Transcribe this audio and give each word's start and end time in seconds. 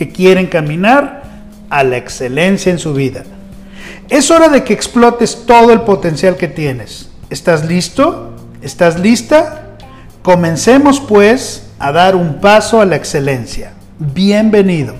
que 0.00 0.08
quieren 0.08 0.46
caminar 0.46 1.24
a 1.68 1.84
la 1.84 1.98
excelencia 1.98 2.72
en 2.72 2.78
su 2.78 2.94
vida. 2.94 3.22
Es 4.08 4.30
hora 4.30 4.48
de 4.48 4.64
que 4.64 4.72
explotes 4.72 5.44
todo 5.44 5.74
el 5.74 5.82
potencial 5.82 6.38
que 6.38 6.48
tienes. 6.48 7.10
¿Estás 7.28 7.66
listo? 7.66 8.34
¿Estás 8.62 8.98
lista? 8.98 9.76
Comencemos 10.22 11.00
pues 11.00 11.66
a 11.78 11.92
dar 11.92 12.16
un 12.16 12.40
paso 12.40 12.80
a 12.80 12.86
la 12.86 12.96
excelencia. 12.96 13.74
Bienvenido. 13.98 14.94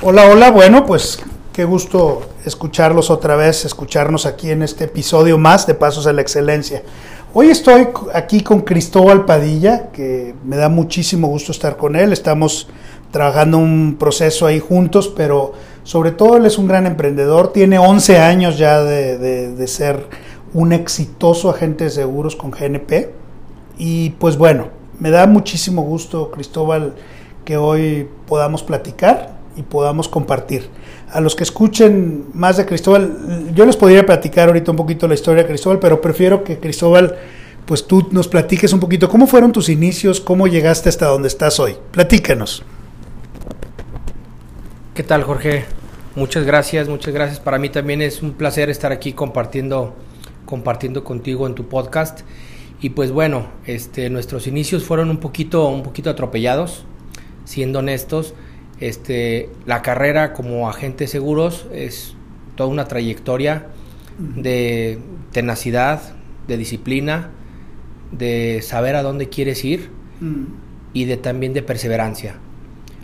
Hola, 0.00 0.28
hola, 0.30 0.52
bueno, 0.52 0.86
pues 0.86 1.18
qué 1.54 1.64
gusto 1.64 2.22
escucharlos 2.44 3.10
otra 3.10 3.36
vez, 3.36 3.64
escucharnos 3.64 4.26
aquí 4.26 4.50
en 4.50 4.64
este 4.64 4.84
episodio 4.84 5.38
más 5.38 5.68
de 5.68 5.74
Pasos 5.74 6.08
a 6.08 6.12
la 6.12 6.20
Excelencia. 6.20 6.82
Hoy 7.32 7.46
estoy 7.46 7.86
aquí 8.12 8.42
con 8.42 8.62
Cristóbal 8.62 9.24
Padilla, 9.24 9.92
que 9.92 10.34
me 10.44 10.56
da 10.56 10.68
muchísimo 10.68 11.28
gusto 11.28 11.52
estar 11.52 11.76
con 11.76 11.94
él. 11.94 12.12
Estamos 12.12 12.66
trabajando 13.12 13.58
un 13.58 13.94
proceso 14.00 14.46
ahí 14.46 14.58
juntos, 14.58 15.06
pero 15.06 15.52
sobre 15.84 16.10
todo 16.10 16.38
él 16.38 16.46
es 16.46 16.58
un 16.58 16.66
gran 16.66 16.86
emprendedor. 16.86 17.52
Tiene 17.52 17.78
11 17.78 18.18
años 18.18 18.58
ya 18.58 18.82
de, 18.82 19.64
ser 19.68 20.08
un 20.54 20.72
exitoso 20.72 21.50
agente 21.50 21.84
de 21.84 21.90
seguros 21.90 22.34
con 22.34 22.50
GNP. 22.50 23.10
Y 23.78 24.10
pues 24.10 24.36
bueno, 24.36 24.70
me 24.98 25.10
da 25.10 25.28
muchísimo 25.28 25.82
gusto, 25.82 26.32
Cristóbal, 26.32 26.94
que 27.44 27.56
hoy 27.58 28.08
podamos 28.26 28.64
platicar 28.64 29.36
y 29.54 29.62
podamos 29.62 30.08
compartir. 30.08 30.68
A 31.14 31.20
los 31.20 31.36
que 31.36 31.44
escuchen 31.44 32.24
más 32.34 32.56
de 32.56 32.66
Cristóbal, 32.66 33.52
yo 33.54 33.64
les 33.64 33.76
podría 33.76 34.04
platicar 34.04 34.48
ahorita 34.48 34.72
un 34.72 34.76
poquito 34.76 35.06
la 35.06 35.14
historia 35.14 35.44
de 35.44 35.48
Cristóbal, 35.48 35.78
pero 35.78 36.00
prefiero 36.00 36.42
que 36.42 36.58
Cristóbal, 36.58 37.16
pues 37.66 37.86
tú 37.86 38.08
nos 38.10 38.26
platiques 38.26 38.72
un 38.72 38.80
poquito 38.80 39.08
cómo 39.08 39.28
fueron 39.28 39.52
tus 39.52 39.68
inicios, 39.68 40.20
cómo 40.20 40.48
llegaste 40.48 40.88
hasta 40.88 41.06
donde 41.06 41.28
estás 41.28 41.60
hoy. 41.60 41.76
Platícanos. 41.92 42.64
¿Qué 44.92 45.04
tal, 45.04 45.22
Jorge? 45.22 45.66
Muchas 46.16 46.44
gracias, 46.44 46.88
muchas 46.88 47.14
gracias. 47.14 47.38
Para 47.38 47.60
mí 47.60 47.68
también 47.68 48.02
es 48.02 48.20
un 48.20 48.32
placer 48.32 48.68
estar 48.68 48.90
aquí 48.90 49.12
compartiendo, 49.12 49.94
compartiendo 50.46 51.04
contigo 51.04 51.46
en 51.46 51.54
tu 51.54 51.68
podcast. 51.68 52.22
Y 52.80 52.90
pues 52.90 53.12
bueno, 53.12 53.46
este, 53.66 54.10
nuestros 54.10 54.48
inicios 54.48 54.82
fueron 54.82 55.10
un 55.10 55.18
poquito, 55.18 55.68
un 55.68 55.84
poquito 55.84 56.10
atropellados, 56.10 56.84
siendo 57.44 57.78
honestos 57.78 58.34
este, 58.80 59.50
la 59.66 59.82
carrera 59.82 60.32
como 60.32 60.68
agente 60.68 61.04
de 61.04 61.08
seguros 61.08 61.66
es 61.72 62.16
toda 62.56 62.68
una 62.68 62.86
trayectoria 62.86 63.66
de 64.18 64.98
tenacidad, 65.32 66.14
de 66.46 66.56
disciplina, 66.56 67.30
de 68.12 68.60
saber 68.62 68.96
a 68.96 69.02
dónde 69.02 69.28
quieres 69.28 69.64
ir 69.64 69.90
y 70.92 71.04
de 71.04 71.16
también 71.16 71.52
de 71.52 71.62
perseverancia. 71.62 72.36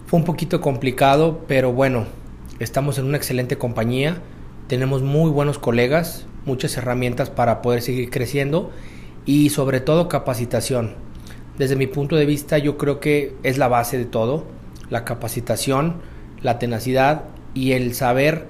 Fue 0.06 0.19
un 0.19 0.25
poquito 0.25 0.60
complicado, 0.60 1.44
pero 1.47 1.72
bueno, 1.72 2.06
estamos 2.59 2.98
en 2.98 3.06
una 3.06 3.16
excelente 3.16 3.59
compañía, 3.59 4.19
tenemos 4.69 5.03
muy 5.03 5.30
buenos 5.30 5.59
colegas, 5.59 6.26
muchas 6.47 6.76
herramientas 6.76 7.30
para 7.30 7.62
poder 7.62 7.82
seguir 7.82 8.10
creciendo 8.10 8.70
y 9.26 9.50
sobre 9.50 9.80
todo 9.80 10.09
capacitación. 10.09 10.94
Desde 11.59 11.76
mi 11.76 11.86
punto 11.86 12.16
de 12.16 12.26
vista 12.26 12.59
yo 12.59 12.78
creo 12.78 13.00
que 13.00 13.34
es 13.42 13.59
la 13.59 13.69
base 13.69 13.98
de 13.98 14.04
todo 14.04 14.44
la 14.91 15.05
capacitación, 15.05 15.97
la 16.43 16.59
tenacidad 16.59 17.25
y 17.55 17.73
el 17.73 17.95
saber 17.95 18.47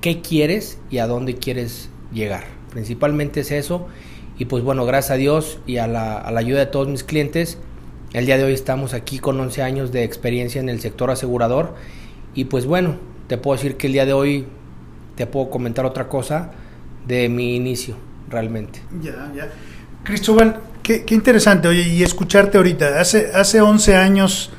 qué 0.00 0.20
quieres 0.20 0.78
y 0.90 0.98
a 0.98 1.06
dónde 1.06 1.36
quieres 1.36 1.88
llegar. 2.12 2.44
Principalmente 2.70 3.40
es 3.40 3.50
eso. 3.50 3.86
Y 4.36 4.46
pues 4.46 4.64
bueno, 4.64 4.84
gracias 4.84 5.12
a 5.12 5.14
Dios 5.14 5.58
y 5.66 5.78
a 5.78 5.86
la, 5.86 6.26
ayuda 6.26 6.58
de 6.58 6.66
todos 6.66 6.88
mis 6.88 7.04
clientes, 7.04 7.58
el 8.12 8.26
día 8.26 8.36
de 8.36 8.44
hoy 8.44 8.52
estamos 8.52 8.94
aquí 8.94 9.18
con 9.18 9.38
11 9.38 9.62
años 9.62 9.92
de 9.92 10.02
experiencia 10.02 10.60
en 10.60 10.68
el 10.68 10.80
sector 10.80 11.10
asegurador. 11.10 11.74
Y 12.34 12.46
pues 12.46 12.66
bueno, 12.66 12.96
te 13.28 13.38
puedo 13.38 13.56
decir 13.56 13.76
que 13.76 13.86
el 13.86 13.92
día 13.92 14.06
de 14.06 14.12
hoy 14.12 14.46
te 15.14 15.26
puedo 15.26 15.50
comentar 15.50 15.84
otra 15.84 16.08
cosa 16.08 16.50
de 17.06 17.28
mi 17.28 17.54
inicio, 17.54 17.96
realmente. 18.28 18.80
Ya, 19.00 19.32
ya. 19.34 19.48
Cristóbal, 20.02 20.60
qué, 20.82 21.04
interesante, 21.10 21.68
oye, 21.68 21.88
y 21.88 22.02
escucharte 22.02 22.56
ahorita. 22.56 23.00
Hace, 23.00 23.30
hace 23.34 23.60
11 23.60 23.96
años 23.96 24.50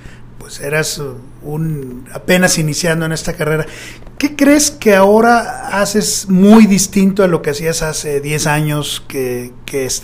pues 0.46 0.60
eras 0.60 1.02
un 1.42 2.06
apenas 2.14 2.60
iniciando 2.60 3.08
en 3.08 3.14
esta 3.14 3.34
carrera. 3.34 3.66
¿Qué 4.20 4.36
crees 4.36 4.70
que 4.70 4.94
ahora 4.94 5.82
haces 5.82 6.30
muy 6.30 6.68
distinto 6.68 7.24
a 7.24 7.28
lo 7.28 7.42
que 7.42 7.50
hacías 7.50 7.82
hace 7.82 8.22
10 8.22 8.46
años 8.46 9.04
que, 9.08 9.52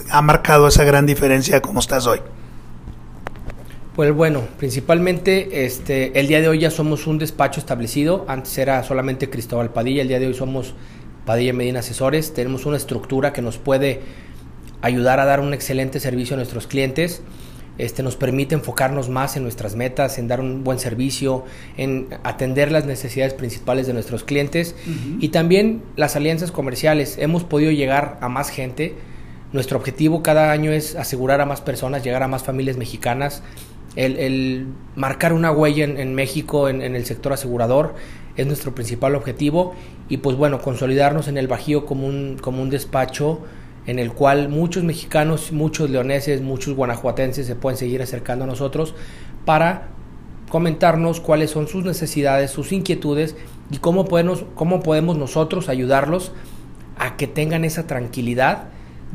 ha 0.09 0.21
marcado 0.23 0.67
esa 0.67 0.83
gran 0.83 1.05
diferencia 1.05 1.61
como 1.61 1.79
estás 1.79 2.07
hoy? 2.07 2.21
Pues 3.95 4.11
bueno, 4.15 4.41
principalmente 4.57 5.63
este, 5.63 6.19
el 6.19 6.27
día 6.27 6.41
de 6.41 6.47
hoy 6.49 6.57
ya 6.57 6.71
somos 6.71 7.05
un 7.05 7.19
despacho 7.19 7.59
establecido. 7.59 8.25
Antes 8.27 8.57
era 8.57 8.81
solamente 8.81 9.29
Cristóbal 9.29 9.69
Padilla, 9.69 10.01
el 10.01 10.07
día 10.07 10.17
de 10.17 10.25
hoy 10.25 10.33
somos 10.33 10.73
Padilla 11.23 11.53
Medina 11.53 11.81
Asesores. 11.81 12.33
Tenemos 12.33 12.65
una 12.65 12.77
estructura 12.77 13.31
que 13.31 13.43
nos 13.43 13.59
puede 13.59 14.01
ayudar 14.81 15.19
a 15.19 15.25
dar 15.25 15.39
un 15.39 15.53
excelente 15.53 15.99
servicio 15.99 16.33
a 16.33 16.37
nuestros 16.37 16.65
clientes. 16.65 17.21
Este, 17.81 18.03
nos 18.03 18.15
permite 18.15 18.53
enfocarnos 18.53 19.09
más 19.09 19.37
en 19.37 19.41
nuestras 19.41 19.75
metas, 19.75 20.19
en 20.19 20.27
dar 20.27 20.39
un 20.39 20.63
buen 20.63 20.77
servicio, 20.77 21.45
en 21.77 22.09
atender 22.23 22.71
las 22.71 22.85
necesidades 22.85 23.33
principales 23.33 23.87
de 23.87 23.93
nuestros 23.93 24.23
clientes 24.23 24.75
y 25.19 25.29
también 25.29 25.81
las 25.95 26.15
alianzas 26.15 26.51
comerciales. 26.51 27.17
Hemos 27.17 27.43
podido 27.43 27.71
llegar 27.71 28.19
a 28.21 28.29
más 28.29 28.49
gente. 28.49 28.93
Nuestro 29.51 29.79
objetivo 29.79 30.21
cada 30.21 30.51
año 30.51 30.71
es 30.71 30.95
asegurar 30.95 31.41
a 31.41 31.47
más 31.47 31.61
personas, 31.61 32.03
llegar 32.03 32.21
a 32.21 32.27
más 32.27 32.43
familias 32.43 32.77
mexicanas, 32.77 33.41
el, 33.95 34.67
marcar 34.95 35.33
una 35.33 35.51
huella 35.51 35.83
en, 35.83 36.13
México 36.13 36.69
en, 36.69 36.83
el 36.83 37.05
sector 37.05 37.33
asegurador 37.33 37.95
es 38.37 38.45
nuestro 38.45 38.75
principal 38.75 39.15
objetivo 39.15 39.73
y 40.07 40.17
pues 40.17 40.37
bueno, 40.37 40.61
consolidarnos 40.61 41.27
en 41.27 41.37
el 41.37 41.47
Bajío 41.47 41.87
como 41.87 42.05
un, 42.05 42.37
como 42.39 42.61
un 42.61 42.69
despacho 42.69 43.41
en 43.87 43.99
el 43.99 44.13
cual 44.13 44.49
muchos 44.49 44.83
mexicanos, 44.83 45.51
muchos 45.51 45.89
leoneses, 45.89 46.41
muchos 46.41 46.75
guanajuatenses 46.75 47.47
se 47.47 47.55
pueden 47.55 47.77
seguir 47.77 48.01
acercando 48.01 48.45
a 48.45 48.47
nosotros 48.47 48.93
para 49.45 49.87
comentarnos 50.49 51.19
cuáles 51.19 51.49
son 51.49 51.67
sus 51.67 51.85
necesidades, 51.85 52.51
sus 52.51 52.71
inquietudes 52.71 53.35
y 53.71 53.77
cómo 53.77 54.05
podemos, 54.05 54.45
cómo 54.55 54.81
podemos 54.81 55.17
nosotros 55.17 55.69
ayudarlos 55.69 56.31
a 56.97 57.15
que 57.15 57.27
tengan 57.27 57.65
esa 57.65 57.87
tranquilidad 57.87 58.65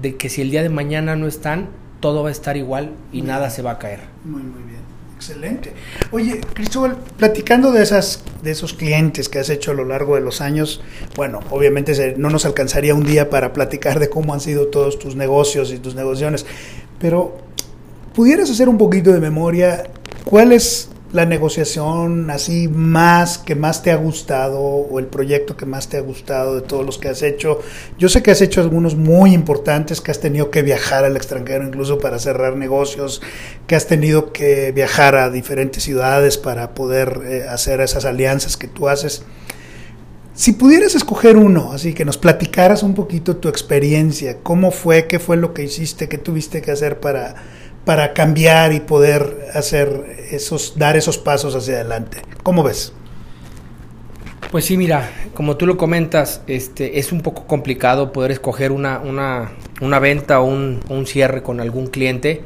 de 0.01 0.17
que 0.17 0.29
si 0.29 0.43
el 0.43 0.51
día 0.51 0.63
de 0.63 0.71
mañana 0.71 1.15
no 1.15 1.27
están, 1.27 1.69
todo 2.01 2.23
va 2.23 2.31
a 2.31 2.33
estar 2.33 2.57
igual 2.57 2.93
y 3.13 3.23
nada 3.23 3.51
se 3.51 3.63
va 3.63 3.73
a 3.73 3.79
caer. 3.79 4.01
Muy, 4.25 4.43
muy 4.43 4.63
bien. 4.63 4.86
Excelente. 5.17 5.73
Oye, 6.11 6.41
Cristóbal, 6.53 6.99
platicando 7.17 7.73
de 7.73 7.83
esas, 7.83 8.23
de 8.43 8.51
esos 8.51 8.75
clientes 8.75 9.31
que 9.31 9.39
has 9.39 9.49
hecho 9.49 9.71
a 9.71 9.75
lo 9.75 9.85
largo 9.85 10.15
de 10.15 10.21
los 10.21 10.43
años, 10.43 10.83
bueno, 11.17 11.41
obviamente 11.51 12.15
no 12.19 12.29
nos 12.29 12.45
alcanzaría 12.45 12.95
un 12.95 13.05
día 13.05 13.31
para 13.31 13.55
platicar 13.55 13.99
de 13.99 14.11
cómo 14.11 14.35
han 14.35 14.41
sido 14.41 14.67
todos 14.67 14.99
tus 14.99 15.17
negocios 15.17 15.73
y 15.73 15.79
tus 15.79 15.95
negociaciones, 15.95 16.45
pero 17.01 17.39
pudieras 18.15 18.51
hacer 18.51 18.69
un 18.69 18.77
poquito 18.77 19.11
de 19.11 19.21
memoria, 19.21 19.85
¿cuál 20.25 20.53
es 20.53 20.91
la 21.17 21.27
negociación 21.27 22.31
así 22.31 22.69
más 22.69 23.39
que 23.39 23.57
más 23.57 23.83
te 23.83 23.91
ha 23.91 23.97
gustado 23.97 24.61
o 24.61 24.99
el 25.01 25.07
proyecto 25.07 25.57
que 25.57 25.67
más 25.67 25.89
te 25.89 25.97
ha 25.97 26.01
gustado 26.01 26.55
de 26.55 26.61
todos 26.61 26.87
los 26.87 26.99
que 26.99 27.09
has 27.09 27.23
hecho? 27.23 27.61
Yo 27.99 28.09
sé 28.09 28.23
que 28.23 28.31
has 28.31 28.41
hecho 28.43 28.61
algunos 28.61 28.95
muy 28.95 29.33
importantes, 29.33 30.01
que 30.01 30.13
has 30.13 30.21
tenido 30.21 30.51
que 30.51 30.63
viajar 30.63 31.05
al 31.05 31.17
extranjero 31.17 31.67
incluso 31.67 31.99
para 31.99 32.19
cerrar 32.19 32.57
negocios, 32.57 33.23
que 33.67 33.75
has 33.75 33.87
tenido 33.87 34.33
que 34.33 34.71
viajar 34.73 35.17
a 35.17 35.31
diferentes 35.31 35.83
ciudades 35.83 36.39
para 36.39 36.75
poder 36.75 37.23
eh, 37.27 37.47
hacer 37.49 37.81
esas 37.81 38.05
alianzas 38.05 38.57
que 38.57 38.69
tú 38.69 38.89
haces. 38.89 39.25
Si 40.35 40.53
pudieras 40.53 40.95
escoger 40.95 41.39
uno, 41.39 41.73
así 41.73 41.95
que 41.95 42.05
nos 42.05 42.19
platicaras 42.19 42.83
un 42.83 42.95
poquito 42.95 43.37
tu 43.37 43.49
experiencia, 43.49 44.37
cómo 44.43 44.71
fue, 44.71 45.07
qué 45.07 45.19
fue 45.19 45.39
lo 45.39 45.55
que 45.55 45.65
hiciste, 45.65 46.11
qué 46.11 46.19
tuviste 46.19 46.61
que 46.61 46.73
hacer 46.73 47.01
para 47.01 47.37
para 47.87 48.15
cambiar 48.15 48.73
y 48.73 48.81
poder 48.81 49.47
hacer 49.55 50.27
esos, 50.33 50.75
dar 50.77 50.97
esos 50.97 51.19
pasos 51.19 51.55
hacia 51.55 51.77
adelante. 51.77 52.21
¿Cómo 52.43 52.65
ves? 52.65 52.93
Pues 54.51 54.65
sí, 54.65 54.77
mira, 54.77 55.09
como 55.35 55.57
tú 55.57 55.67
lo 55.67 55.77
comentas, 55.77 56.43
este, 56.49 56.99
es 56.99 57.13
un 57.13 57.21
poco 57.21 57.47
complicado 57.47 58.13
poder 58.13 58.33
escoger 58.33 58.73
una, 58.73 58.99
una, 58.99 59.53
una 59.81 60.01
venta 60.01 60.41
o 60.41 60.47
un, 60.47 60.81
un, 60.89 61.07
cierre 61.07 61.45
con 61.45 61.61
algún 61.61 61.87
cliente, 61.87 62.43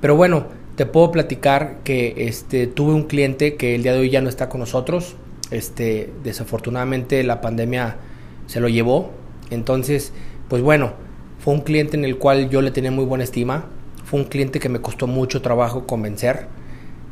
pero 0.00 0.16
bueno, 0.16 0.46
te 0.76 0.86
puedo 0.86 1.12
platicar 1.12 1.80
que 1.84 2.14
este, 2.16 2.66
tuve 2.66 2.94
un 2.94 3.04
cliente 3.04 3.56
que 3.56 3.74
el 3.74 3.82
día 3.82 3.92
de 3.92 3.98
hoy 3.98 4.08
ya 4.08 4.22
no 4.22 4.30
está 4.30 4.48
con 4.48 4.60
nosotros, 4.60 5.14
este, 5.50 6.10
desafortunadamente 6.22 7.22
la 7.22 7.42
pandemia 7.42 7.98
se 8.46 8.60
lo 8.60 8.68
llevó, 8.70 9.10
entonces, 9.50 10.14
pues 10.48 10.62
bueno, 10.62 10.94
fue 11.38 11.52
un 11.52 11.60
cliente 11.60 11.98
en 11.98 12.06
el 12.06 12.16
cual 12.16 12.48
yo 12.48 12.62
le 12.62 12.70
tenía 12.70 12.90
muy 12.90 13.04
buena 13.04 13.24
estima, 13.24 13.66
fue 14.04 14.20
un 14.20 14.26
cliente 14.26 14.60
que 14.60 14.68
me 14.68 14.80
costó 14.80 15.06
mucho 15.06 15.42
trabajo 15.42 15.86
convencer. 15.86 16.46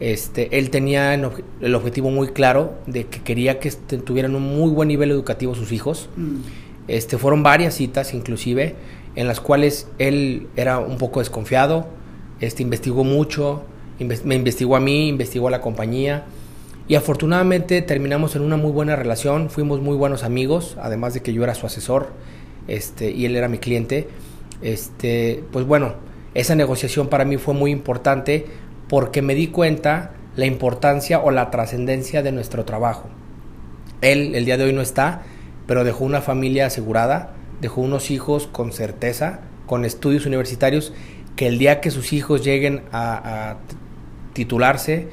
Este, 0.01 0.59
él 0.59 0.71
tenía 0.71 1.15
el 1.15 1.75
objetivo 1.75 2.11
muy 2.11 2.29
claro 2.29 2.75
de 2.87 3.07
que 3.07 3.21
quería 3.21 3.61
que 3.61 3.69
este, 3.69 3.99
tuvieran 3.99 4.35
un 4.35 4.43
muy 4.43 4.71
buen 4.71 4.89
nivel 4.89 5.11
educativo 5.11 5.55
sus 5.55 5.73
hijos. 5.73 6.09
Mm. 6.17 6.37
Este, 6.89 7.19
fueron 7.19 7.43
varias 7.43 7.75
citas 7.75 8.13
inclusive 8.13 8.75
en 9.15 9.29
las 9.29 9.41
cuales 9.41 9.89
él 9.99 10.49
era 10.57 10.79
un 10.79 10.99
poco 10.99 11.21
desconfiado, 11.21 11.87
este, 12.41 12.63
investigó 12.63 13.05
mucho, 13.05 13.63
me 14.25 14.35
investigó 14.35 14.75
a 14.75 14.81
mí, 14.81 15.09
investigó 15.09 15.49
a 15.49 15.51
la 15.51 15.61
compañía 15.61 16.25
y 16.89 16.95
afortunadamente 16.97 17.83
terminamos 17.83 18.35
en 18.35 18.43
una 18.43 18.57
muy 18.57 18.73
buena 18.73 18.97
relación, 18.97 19.51
fuimos 19.51 19.81
muy 19.81 19.97
buenos 19.97 20.25
amigos, 20.25 20.77
además 20.81 21.15
de 21.15 21.21
que 21.21 21.33
yo 21.33 21.45
era 21.45 21.55
su 21.55 21.67
asesor 21.67 22.09
este, 22.69 23.11
y 23.11 23.27
él 23.27 23.37
era 23.37 23.49
mi 23.49 23.59
cliente. 23.59 24.09
Este, 24.63 25.45
pues 25.53 25.67
bueno, 25.67 25.95
esa 26.35 26.55
negociación 26.55 27.09
para 27.09 27.25
mí 27.25 27.37
fue 27.37 27.55
muy 27.55 27.71
importante 27.71 28.47
porque 28.89 29.23
me 29.23 29.35
di 29.35 29.49
cuenta 29.49 30.13
la 30.37 30.47
importancia 30.47 31.21
o 31.21 31.31
la 31.31 31.51
trascendencia 31.51 32.23
de 32.23 32.33
nuestro 32.33 32.65
trabajo. 32.65 33.09
Él 34.01 34.35
el 34.35 34.45
día 34.45 34.57
de 34.57 34.65
hoy 34.65 34.73
no 34.73 34.81
está, 34.81 35.23
pero 35.67 35.85
dejó 35.85 36.05
una 36.05 36.21
familia 36.21 36.67
asegurada, 36.67 37.35
dejó 37.61 37.83
unos 37.83 38.11
hijos 38.11 38.47
con 38.47 38.73
certeza, 38.73 39.41
con 39.67 39.85
estudios 39.85 40.27
universitarios, 40.27 40.93
que 41.37 41.47
el 41.47 41.59
día 41.59 41.81
que 41.81 41.91
sus 41.91 42.13
hijos 42.13 42.45
lleguen 42.45 42.83
a, 42.93 43.57
titularse, 44.33 45.09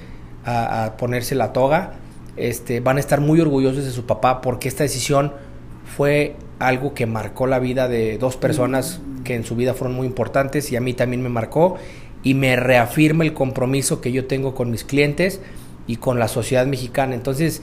a, 0.45 0.95
ponerse 0.98 1.36
la 1.36 1.54
toga, 1.54 1.94
este, 2.38 2.80
van 2.80 2.98
a 2.98 3.00
estar 3.00 3.22
muy 3.22 3.42
orgullosos 3.42 3.83
de 3.83 3.92
su 3.92 4.06
papá 4.06 4.42
porque 4.42 4.68
esta 4.69 4.83
decisión 4.83 5.33
fue 5.86 6.36
algo 6.60 6.94
que 6.94 7.06
marcó 7.06 7.48
la 7.48 7.60
vida 7.60 7.88
de 7.88 8.18
dos 8.18 8.38
personas 8.38 9.01
en 9.36 9.44
su 9.44 9.56
vida 9.56 9.74
fueron 9.74 9.96
muy 9.96 10.08
importantes 10.08 10.72
y 10.72 10.76
a 10.76 10.81
mí 10.81 10.94
también 10.94 11.22
me 11.22 11.30
marcó 11.30 11.78
y 12.24 12.34
me 12.34 12.56
reafirma 12.56 13.24
el 13.24 13.34
compromiso 13.34 14.02
que 14.02 14.12
yo 14.12 14.26
tengo 14.26 14.56
con 14.56 14.72
mis 14.72 14.84
clientes 14.84 15.42
y 15.88 15.98
con 15.98 16.20
la 16.20 16.28
sociedad 16.28 16.66
mexicana. 16.68 17.16
Entonces, 17.16 17.62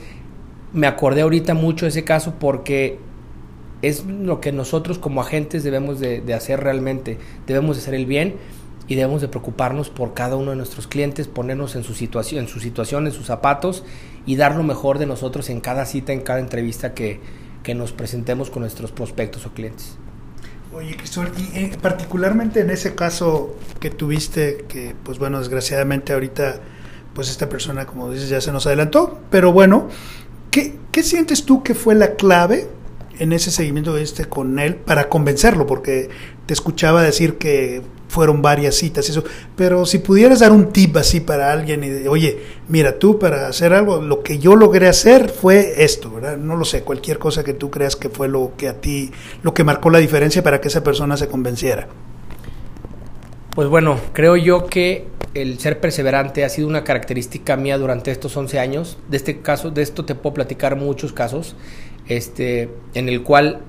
me 0.73 0.87
acordé 0.87 1.21
ahorita 1.21 1.53
mucho 1.53 1.85
de 1.85 1.89
ese 1.89 2.03
caso 2.03 2.35
porque 2.39 2.99
es 3.81 4.05
lo 4.05 4.41
que 4.41 4.51
nosotros 4.51 4.97
como 4.97 5.21
agentes 5.21 5.63
debemos 5.63 5.99
de, 5.99 6.33
hacer 6.33 6.59
realmente. 6.61 7.17
Debemos 7.45 7.77
de 7.77 7.83
hacer 7.83 7.93
el 7.93 8.05
bien 8.05 8.35
y 8.87 8.95
debemos 8.95 9.21
de 9.21 9.27
preocuparnos 9.27 9.89
por 9.89 10.13
cada 10.13 10.35
uno 10.35 10.51
de 10.51 10.57
nuestros 10.57 10.87
clientes, 10.87 11.27
ponernos 11.27 11.75
en 11.75 11.83
su 11.83 11.93
situación, 11.93 12.41
en 12.41 12.47
su 12.47 12.59
situación, 12.59 13.05
en 13.05 13.13
sus 13.13 13.27
zapatos 13.27 13.83
y 14.25 14.35
dar 14.35 14.55
lo 14.55 14.63
mejor 14.63 14.97
de 14.97 15.05
nosotros 15.05 15.49
en 15.49 15.61
cada 15.61 15.85
cita, 15.85 16.13
en 16.13 16.21
cada 16.21 16.39
entrevista 16.39 16.93
que, 16.93 17.19
que 17.63 17.75
nos 17.75 17.91
presentemos 17.91 18.49
con 18.49 18.61
nuestros 18.61 18.91
prospectos 18.91 19.45
o 19.45 19.53
clientes. 19.53 19.97
Oye, 20.73 20.95
Cristóbal, 20.95 21.31
y 21.37 21.57
eh, 21.57 21.77
particularmente 21.81 22.59
en 22.59 22.69
ese 22.69 22.93
caso 22.93 23.55
que 23.79 23.89
tuviste, 23.89 24.65
que 24.67 24.95
pues 25.03 25.17
bueno, 25.17 25.39
desgraciadamente 25.39 26.13
ahorita, 26.13 26.59
pues 27.13 27.29
esta 27.29 27.49
persona, 27.49 27.85
como 27.85 28.11
dices, 28.11 28.29
ya 28.29 28.41
se 28.41 28.51
nos 28.51 28.67
adelantó, 28.67 29.19
pero 29.31 29.51
bueno, 29.53 29.87
¿qué, 30.51 30.75
qué 30.91 31.03
sientes 31.03 31.45
tú 31.45 31.63
que 31.63 31.73
fue 31.73 31.95
la 31.95 32.15
clave 32.15 32.67
en 33.17 33.33
ese 33.33 33.49
seguimiento 33.49 33.97
este 33.97 34.25
con 34.25 34.59
él 34.59 34.75
para 34.75 35.09
convencerlo? 35.09 35.65
Porque 35.65 36.09
te 36.45 36.53
escuchaba 36.53 37.01
decir 37.01 37.37
que 37.37 37.81
fueron 38.07 38.41
varias 38.41 38.75
citas 38.75 39.09
eso, 39.09 39.23
pero 39.55 39.85
si 39.85 39.99
pudieras 39.99 40.39
dar 40.39 40.51
un 40.51 40.71
tip 40.71 40.95
así 40.97 41.19
para 41.19 41.51
alguien 41.51 41.83
y 41.83 42.07
oye, 42.07 42.39
mira, 42.67 42.99
tú 42.99 43.19
para 43.19 43.47
hacer 43.47 43.73
algo, 43.73 44.01
lo 44.01 44.23
que 44.23 44.39
yo 44.39 44.55
logré 44.55 44.87
hacer 44.87 45.29
fue 45.29 45.83
esto, 45.83 46.11
¿verdad? 46.11 46.37
No 46.37 46.55
lo 46.55 46.65
sé, 46.65 46.83
cualquier 46.83 47.19
cosa 47.19 47.43
que 47.43 47.53
tú 47.53 47.69
creas 47.69 47.95
que 47.95 48.09
fue 48.09 48.27
lo 48.27 48.53
que 48.57 48.69
a 48.69 48.79
ti, 48.79 49.11
lo 49.43 49.53
que 49.53 49.63
marcó 49.63 49.89
la 49.89 49.99
diferencia 49.99 50.43
para 50.43 50.61
que 50.61 50.69
esa 50.69 50.83
persona 50.83 51.17
se 51.17 51.27
convenciera. 51.27 51.87
Pues 53.55 53.67
bueno, 53.67 53.99
creo 54.13 54.37
yo 54.37 54.67
que 54.67 55.07
el 55.33 55.59
ser 55.59 55.79
perseverante 55.79 56.45
ha 56.45 56.49
sido 56.49 56.67
una 56.67 56.83
característica 56.83 57.57
mía 57.57 57.77
durante 57.77 58.11
estos 58.11 58.35
11 58.37 58.59
años. 58.59 58.97
De 59.07 59.17
este 59.17 59.41
caso, 59.41 59.71
de 59.71 59.81
esto 59.81 60.05
te 60.05 60.15
puedo 60.15 60.35
platicar 60.35 60.75
muchos 60.75 61.13
casos, 61.13 61.55
este, 62.07 62.69
en 62.93 63.09
el 63.09 63.23
cual 63.23 63.61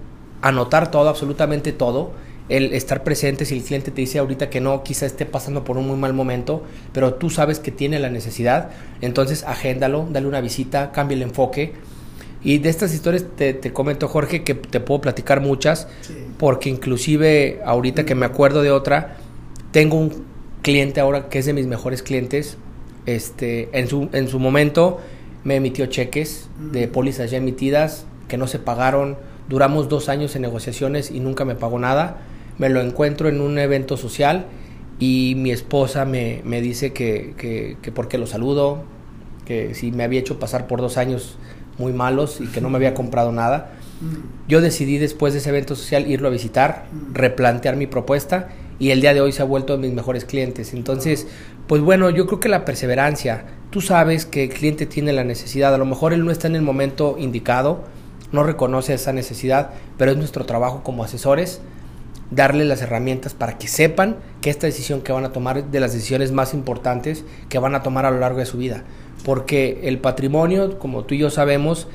anotar 0.42 0.90
todo, 0.90 1.08
absolutamente 1.08 1.72
todo, 1.72 2.12
el 2.48 2.72
estar 2.72 3.04
presente 3.04 3.44
si 3.44 3.56
el 3.56 3.62
cliente 3.62 3.90
te 3.90 4.00
dice 4.00 4.18
ahorita 4.18 4.48
que 4.48 4.60
no, 4.60 4.82
quizá 4.82 5.06
esté 5.06 5.26
pasando 5.26 5.64
por 5.64 5.76
un 5.76 5.86
muy 5.86 5.96
mal 5.96 6.14
momento, 6.14 6.62
pero 6.92 7.14
tú 7.14 7.30
sabes 7.30 7.58
que 7.58 7.70
tiene 7.70 7.98
la 7.98 8.10
necesidad, 8.10 8.70
entonces 9.00 9.44
agéndalo, 9.44 10.08
dale 10.10 10.26
una 10.26 10.40
visita, 10.40 10.92
cambia 10.92 11.16
el 11.16 11.22
enfoque. 11.22 11.72
Y 12.42 12.58
de 12.58 12.68
estas 12.68 12.94
historias 12.94 13.24
te, 13.36 13.52
te 13.52 13.72
comento, 13.72 14.06
Jorge, 14.08 14.44
que 14.44 14.54
te 14.54 14.80
puedo 14.80 15.00
platicar 15.00 15.40
muchas, 15.40 15.88
porque 16.38 16.70
inclusive 16.70 17.60
ahorita 17.64 18.06
que 18.06 18.14
me 18.14 18.26
acuerdo 18.26 18.62
de 18.62 18.70
otra, 18.70 19.16
tengo 19.72 19.96
un 19.96 20.24
cliente 20.62 21.00
ahora 21.00 21.28
que 21.28 21.40
es 21.40 21.46
de 21.46 21.52
mis 21.52 21.66
mejores 21.66 22.02
clientes, 22.02 22.56
este, 23.06 23.68
en, 23.72 23.88
su, 23.88 24.08
en 24.12 24.28
su 24.28 24.38
momento 24.38 25.00
me 25.42 25.56
emitió 25.56 25.86
cheques 25.86 26.48
de 26.72 26.88
pólizas 26.88 27.30
ya 27.30 27.38
emitidas 27.38 28.06
que 28.28 28.36
no 28.36 28.46
se 28.46 28.58
pagaron, 28.58 29.16
duramos 29.48 29.88
dos 29.88 30.08
años 30.08 30.36
en 30.36 30.42
negociaciones 30.42 31.10
y 31.10 31.20
nunca 31.20 31.44
me 31.44 31.54
pagó 31.54 31.78
nada 31.78 32.18
me 32.58 32.68
lo 32.68 32.80
encuentro 32.80 33.28
en 33.28 33.40
un 33.40 33.58
evento 33.58 33.96
social 33.96 34.46
y 34.98 35.34
mi 35.36 35.50
esposa 35.50 36.04
me, 36.04 36.42
me 36.44 36.60
dice 36.60 36.92
que, 36.92 37.34
que, 37.36 37.76
que 37.80 37.92
porque 37.92 38.18
lo 38.18 38.26
saludo, 38.26 38.82
que 39.44 39.74
si 39.74 39.92
me 39.92 40.04
había 40.04 40.20
hecho 40.20 40.38
pasar 40.38 40.66
por 40.66 40.80
dos 40.80 40.96
años 40.96 41.38
muy 41.78 41.92
malos 41.92 42.40
y 42.40 42.46
que 42.48 42.60
no 42.60 42.70
me 42.70 42.76
había 42.76 42.94
comprado 42.94 43.32
nada. 43.32 43.72
Mm. 44.00 44.48
Yo 44.48 44.60
decidí 44.60 44.98
después 44.98 45.32
de 45.32 45.38
ese 45.38 45.48
evento 45.50 45.76
social 45.76 46.08
irlo 46.10 46.28
a 46.28 46.30
visitar, 46.30 46.86
mm. 46.92 47.14
replantear 47.14 47.76
mi 47.76 47.86
propuesta 47.86 48.48
y 48.78 48.90
el 48.90 49.00
día 49.00 49.14
de 49.14 49.20
hoy 49.20 49.32
se 49.32 49.42
ha 49.42 49.44
vuelto 49.44 49.76
de 49.76 49.86
mis 49.86 49.92
mejores 49.92 50.24
clientes. 50.24 50.74
Entonces, 50.74 51.26
pues 51.66 51.82
bueno, 51.82 52.10
yo 52.10 52.26
creo 52.26 52.40
que 52.40 52.48
la 52.48 52.64
perseverancia, 52.64 53.44
tú 53.70 53.80
sabes 53.80 54.24
que 54.24 54.44
el 54.44 54.50
cliente 54.50 54.86
tiene 54.86 55.12
la 55.12 55.24
necesidad, 55.24 55.74
a 55.74 55.78
lo 55.78 55.84
mejor 55.84 56.12
él 56.12 56.24
no 56.24 56.30
está 56.30 56.46
en 56.48 56.56
el 56.56 56.62
momento 56.62 57.16
indicado, 57.18 57.84
no 58.30 58.42
reconoce 58.42 58.94
esa 58.94 59.12
necesidad, 59.12 59.70
pero 59.96 60.10
es 60.10 60.16
nuestro 60.16 60.44
trabajo 60.44 60.82
como 60.82 61.02
asesores 61.02 61.60
darle 62.30 62.64
las 62.64 62.82
herramientas 62.82 63.34
para 63.34 63.58
que 63.58 63.68
sepan 63.68 64.16
que 64.40 64.50
esta 64.50 64.66
decisión 64.66 65.00
que 65.00 65.12
van 65.12 65.24
a 65.24 65.32
tomar 65.32 65.58
es 65.58 65.72
de 65.72 65.80
las 65.80 65.92
decisiones 65.92 66.32
más 66.32 66.54
importantes 66.54 67.24
que 67.48 67.58
van 67.58 67.74
a 67.74 67.82
tomar 67.82 68.04
a 68.06 68.10
lo 68.10 68.18
largo 68.18 68.38
de 68.38 68.46
su 68.46 68.58
vida. 68.58 68.84
Porque 69.24 69.80
el 69.84 69.98
patrimonio, 69.98 70.78
como 70.78 71.04
tú 71.04 71.14
y 71.14 71.18
yo 71.18 71.30
sabemos, 71.30 71.88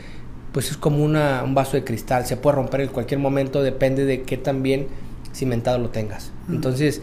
pues 0.52 0.72
es 0.72 0.78
como 0.78 1.04
una, 1.04 1.44
un 1.44 1.56
vaso 1.56 1.78
de 1.78 1.84
cristal, 1.84 2.26
se 2.26 2.38
puede 2.38 2.58
romper 2.58 2.82
en 2.82 2.90
cualquier 2.90 3.20
momento, 3.20 3.64
depende 3.64 4.06
de 4.06 4.24
qué 4.24 4.38
tan 4.38 4.64
bien 4.64 4.88
cimentado 5.34 5.80
lo 5.80 5.90
tengas. 5.90 6.32
Entonces, 6.50 7.02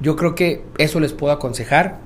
yo 0.00 0.16
creo 0.16 0.34
que 0.34 0.62
eso 0.78 1.00
les 1.00 1.12
puedo 1.12 1.32
aconsejar, 1.32 2.00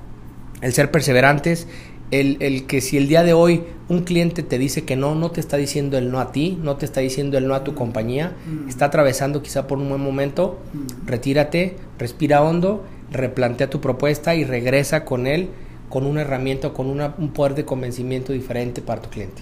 el 0.61 0.73
ser 0.73 0.91
perseverantes, 0.91 1.67
el, 2.11 2.37
el, 2.39 2.65
que 2.65 2.81
si 2.81 2.97
el 2.97 3.07
día 3.07 3.23
de 3.23 3.33
hoy 3.33 3.63
un 3.89 4.03
cliente 4.03 4.43
te 4.43 4.57
dice 4.57 4.85
que 4.85 4.95
no, 4.95 5.15
no 5.15 5.31
te 5.31 5.39
está 5.39 5.57
diciendo 5.57 5.97
el 5.97 6.11
no 6.11 6.19
a 6.19 6.31
ti, 6.31 6.57
no 6.61 6.75
te 6.77 6.85
está 6.85 7.01
diciendo 7.01 7.37
el 7.37 7.47
no 7.47 7.55
a 7.55 7.63
tu 7.63 7.73
compañía, 7.75 8.35
mm. 8.45 8.69
está 8.69 8.85
atravesando 8.85 9.41
quizá 9.41 9.67
por 9.67 9.77
un 9.77 9.89
buen 9.89 10.01
momento, 10.01 10.59
mm. 10.73 11.07
retírate, 11.07 11.77
respira 11.97 12.41
hondo, 12.41 12.83
replantea 13.11 13.69
tu 13.69 13.81
propuesta 13.81 14.35
y 14.35 14.43
regresa 14.43 15.05
con 15.05 15.27
él 15.27 15.49
con 15.89 16.05
una 16.05 16.21
herramienta 16.21 16.67
o 16.67 16.73
con 16.73 16.87
una, 16.87 17.15
un 17.17 17.31
poder 17.31 17.55
de 17.55 17.65
convencimiento 17.65 18.33
diferente 18.33 18.81
para 18.81 19.01
tu 19.01 19.09
cliente. 19.09 19.41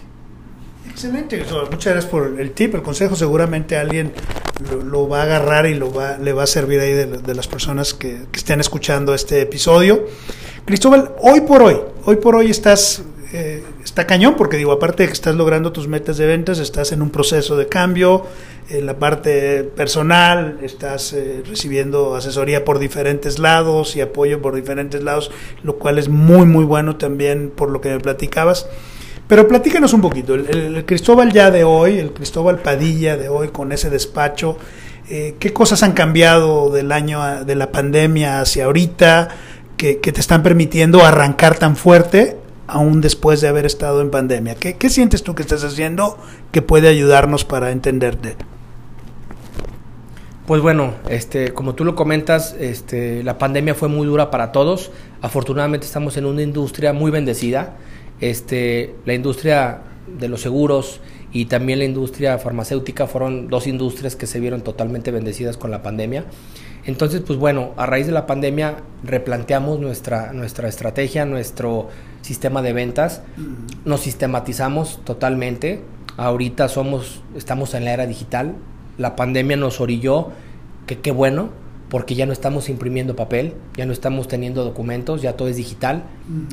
Excelente, 0.89 1.43
muchas 1.71 1.93
gracias 1.93 2.05
por 2.05 2.39
el 2.39 2.51
tip, 2.51 2.75
el 2.75 2.83
consejo. 2.83 3.15
Seguramente 3.15 3.77
alguien 3.77 4.13
lo, 4.85 5.09
va 5.09 5.21
a 5.21 5.23
agarrar 5.23 5.65
y 5.65 5.73
lo 5.73 5.91
va, 5.91 6.17
le 6.17 6.31
va 6.31 6.43
a 6.43 6.47
servir 6.47 6.79
ahí 6.79 6.93
de, 6.93 7.35
las 7.35 7.47
personas 7.47 7.93
que, 7.93 8.27
que 8.31 8.37
estén 8.37 8.59
escuchando 8.59 9.13
este 9.13 9.41
episodio. 9.41 10.05
Cristóbal, 10.65 11.11
hoy 11.21 11.41
por 11.41 11.61
hoy, 11.61 11.77
hoy 12.05 12.15
por 12.15 12.35
hoy 12.35 12.49
estás 12.49 13.03
eh, 13.31 13.63
está 13.83 14.07
cañón 14.07 14.35
porque 14.35 14.57
digo, 14.57 14.71
aparte 14.71 15.03
de 15.03 15.07
que 15.07 15.13
estás 15.13 15.35
logrando 15.35 15.71
tus 15.71 15.87
metas 15.87 16.17
de 16.17 16.25
ventas, 16.25 16.57
estás 16.57 16.91
en 16.91 17.03
un 17.03 17.11
proceso 17.11 17.55
de 17.55 17.67
cambio, 17.67 18.25
en 18.69 18.87
la 18.87 18.97
parte 18.97 19.63
personal, 19.63 20.57
estás 20.63 21.13
eh, 21.13 21.43
recibiendo 21.47 22.15
asesoría 22.15 22.65
por 22.65 22.79
diferentes 22.79 23.37
lados 23.37 23.95
y 23.95 24.01
apoyo 24.01 24.41
por 24.41 24.55
diferentes 24.55 25.03
lados, 25.03 25.29
lo 25.61 25.75
cual 25.75 25.99
es 25.99 26.09
muy, 26.09 26.47
muy 26.47 26.65
bueno 26.65 26.95
también 26.95 27.51
por 27.55 27.69
lo 27.69 27.79
que 27.79 27.89
me 27.89 27.99
platicabas. 27.99 28.67
Pero 29.27 29.47
platícanos 29.47 29.93
un 29.93 30.01
poquito, 30.01 30.33
el, 30.33 30.83
Cristóbal 30.85 31.31
ya 31.31 31.51
de 31.51 31.63
hoy, 31.63 31.99
el 31.99 32.11
Cristóbal 32.11 32.59
Padilla 32.59 33.17
de 33.17 33.29
hoy 33.29 33.49
con 33.49 33.71
ese 33.71 33.91
despacho, 33.91 34.57
eh, 35.09 35.35
¿qué 35.39 35.53
cosas 35.53 35.83
han 35.83 35.91
cambiado 35.91 36.71
del 36.71 36.91
año 36.91 37.43
de 37.45 37.55
la 37.55 37.71
pandemia 37.71 38.41
hacia 38.41 38.65
ahorita 38.65 39.29
que, 39.77 39.95
te 39.95 40.19
están 40.19 40.43
permitiendo 40.43 41.03
arrancar 41.03 41.57
tan 41.57 41.75
fuerte 41.75 42.37
aún 42.67 43.01
después 43.01 43.41
de 43.41 43.47
haber 43.47 43.65
estado 43.65 44.01
en 44.01 44.11
pandemia? 44.11 44.55
¿Qué, 44.55 44.75
¿Qué 44.75 44.89
sientes 44.89 45.23
tú 45.23 45.35
que 45.35 45.41
estás 45.41 45.63
haciendo 45.63 46.17
que 46.51 46.61
puede 46.61 46.87
ayudarnos 46.87 47.45
para 47.45 47.71
entenderte? 47.71 48.35
Pues 50.45 50.61
bueno, 50.61 50.93
este, 51.09 51.53
como 51.53 51.73
tú 51.73 51.83
lo 51.83 51.95
comentas, 51.95 52.55
este, 52.59 53.23
la 53.23 53.39
pandemia 53.39 53.73
fue 53.73 53.87
muy 53.87 54.05
dura 54.05 54.29
para 54.29 54.51
todos. 54.51 54.91
Afortunadamente 55.21 55.87
estamos 55.87 56.17
en 56.17 56.25
una 56.25 56.43
industria 56.43 56.93
muy 56.93 57.09
bendecida. 57.09 57.77
Este, 58.21 58.93
la 59.05 59.15
industria 59.15 59.81
de 60.07 60.29
los 60.29 60.41
seguros 60.41 61.01
y 61.31 61.45
también 61.45 61.79
la 61.79 61.85
industria 61.85 62.37
farmacéutica 62.37 63.07
fueron 63.07 63.47
dos 63.47 63.65
industrias 63.65 64.15
que 64.15 64.27
se 64.27 64.39
vieron 64.39 64.61
totalmente 64.61 65.09
bendecidas 65.09 65.57
con 65.57 65.71
la 65.71 65.81
pandemia. 65.81 66.25
Entonces, 66.85 67.21
pues 67.25 67.39
bueno, 67.39 67.71
a 67.77 67.85
raíz 67.85 68.05
de 68.05 68.11
la 68.11 68.27
pandemia 68.27 68.77
replanteamos 69.03 69.79
nuestra, 69.79 70.33
nuestra 70.33 70.67
estrategia, 70.67 71.25
nuestro 71.25 71.89
sistema 72.21 72.61
de 72.61 72.73
ventas, 72.73 73.23
nos 73.85 74.01
sistematizamos 74.01 75.01
totalmente. 75.03 75.81
Ahorita 76.17 76.67
somos, 76.69 77.21
estamos 77.35 77.73
en 77.73 77.85
la 77.85 77.93
era 77.93 78.05
digital, 78.05 78.55
la 78.97 79.15
pandemia 79.15 79.57
nos 79.57 79.81
orilló, 79.81 80.29
que 80.85 80.99
qué 80.99 81.11
bueno, 81.11 81.49
porque 81.89 82.15
ya 82.15 82.25
no 82.25 82.33
estamos 82.33 82.69
imprimiendo 82.69 83.15
papel, 83.15 83.53
ya 83.75 83.85
no 83.85 83.93
estamos 83.93 84.27
teniendo 84.27 84.63
documentos, 84.63 85.21
ya 85.21 85.33
todo 85.33 85.47
es 85.47 85.55
digital, 85.55 86.03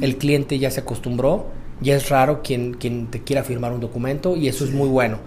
el 0.01 0.17
cliente 0.17 0.59
ya 0.59 0.71
se 0.71 0.81
acostumbró, 0.81 1.47
ya 1.83 1.97
es 1.97 2.09
raro 2.09 2.43
quien, 2.43 2.75
quien 2.75 3.09
te 3.09 3.23
quiera 3.23 3.45
firmar 3.45 3.73
un 3.73 3.81
documento 3.81 4.37
y 4.37 4.49
eso 4.49 4.65
es 4.65 4.71
muy 4.71 4.89
bueno. 4.89 5.19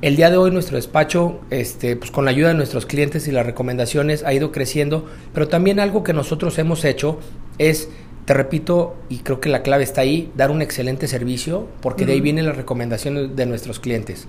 El 0.00 0.16
día 0.16 0.30
de 0.30 0.36
hoy 0.36 0.50
nuestro 0.50 0.76
despacho, 0.76 1.40
este, 1.50 1.96
pues 1.96 2.10
con 2.10 2.24
la 2.24 2.30
ayuda 2.30 2.48
de 2.48 2.54
nuestros 2.54 2.86
clientes 2.86 3.28
y 3.28 3.32
las 3.32 3.44
recomendaciones 3.44 4.24
ha 4.24 4.32
ido 4.32 4.52
creciendo, 4.52 5.06
pero 5.34 5.48
también 5.48 5.80
algo 5.80 6.04
que 6.04 6.12
nosotros 6.12 6.58
hemos 6.58 6.84
hecho 6.84 7.18
es 7.58 7.88
te 8.28 8.34
repito, 8.34 8.94
y 9.08 9.20
creo 9.20 9.40
que 9.40 9.48
la 9.48 9.62
clave 9.62 9.84
está 9.84 10.02
ahí, 10.02 10.30
dar 10.36 10.50
un 10.50 10.60
excelente 10.60 11.08
servicio, 11.08 11.66
porque 11.80 12.04
de 12.04 12.12
ahí 12.12 12.20
vienen 12.20 12.44
las 12.44 12.58
recomendaciones 12.58 13.34
de 13.34 13.46
nuestros 13.46 13.80
clientes. 13.80 14.28